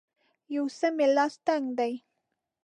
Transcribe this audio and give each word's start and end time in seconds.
یو 0.55 0.65
څه 0.77 0.87
مې 0.95 1.07
لاس 1.15 1.33
تنګ 1.45 1.65
دی 1.79 1.93